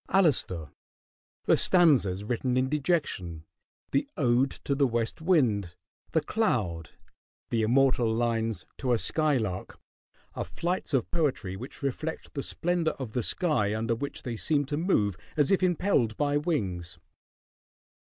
"Alastor," 0.09 0.71
the 1.45 1.55
"Stanzas 1.55 2.23
Written 2.23 2.57
in 2.57 2.69
Dejection," 2.69 3.43
the 3.91 4.09
"Ode 4.17 4.49
to 4.63 4.73
the 4.73 4.87
West 4.87 5.21
Wind," 5.21 5.75
"The 6.13 6.21
Cloud," 6.21 6.89
the 7.51 7.61
immortal 7.61 8.11
lines 8.11 8.65
"To 8.79 8.93
a 8.93 8.97
Skylark," 8.97 9.79
are 10.33 10.43
flights 10.43 10.95
of 10.95 11.11
poetry 11.11 11.55
which 11.55 11.83
reflect 11.83 12.33
the 12.33 12.41
splendor 12.41 12.93
of 12.97 13.13
the 13.13 13.21
sky 13.21 13.75
under 13.75 13.93
which 13.93 14.23
they 14.23 14.35
seem 14.37 14.65
to 14.65 14.75
move 14.77 15.17
as 15.37 15.51
if 15.51 15.61
impelled 15.61 16.17
by 16.17 16.35
wings. 16.35 16.97